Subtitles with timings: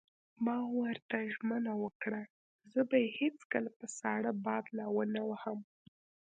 [0.45, 2.21] ما ورته ژمنه وکړه:
[2.73, 5.59] زه به یې هېڅکله په ساړه باد لا ونه وهم.